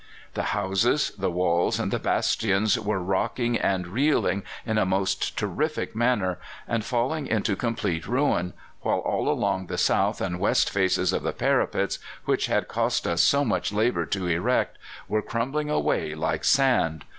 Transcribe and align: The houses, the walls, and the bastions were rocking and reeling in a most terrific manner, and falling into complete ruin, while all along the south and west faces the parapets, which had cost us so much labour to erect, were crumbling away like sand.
The 0.33 0.57
houses, 0.57 1.11
the 1.15 1.29
walls, 1.29 1.79
and 1.79 1.91
the 1.91 1.99
bastions 1.99 2.79
were 2.79 2.97
rocking 2.97 3.55
and 3.55 3.85
reeling 3.85 4.41
in 4.65 4.79
a 4.79 4.83
most 4.83 5.37
terrific 5.37 5.95
manner, 5.95 6.39
and 6.67 6.83
falling 6.83 7.27
into 7.27 7.55
complete 7.55 8.07
ruin, 8.07 8.53
while 8.81 8.97
all 8.97 9.29
along 9.29 9.67
the 9.67 9.77
south 9.77 10.19
and 10.19 10.39
west 10.39 10.71
faces 10.71 11.11
the 11.11 11.33
parapets, 11.33 11.99
which 12.25 12.47
had 12.47 12.67
cost 12.67 13.05
us 13.05 13.21
so 13.21 13.45
much 13.45 13.71
labour 13.71 14.07
to 14.07 14.25
erect, 14.25 14.79
were 15.07 15.21
crumbling 15.21 15.69
away 15.69 16.15
like 16.15 16.45
sand. 16.45 17.05